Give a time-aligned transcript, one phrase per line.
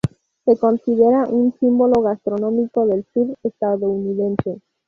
[0.45, 4.59] Se considera un símbolo gastronómico del sur estadounidense.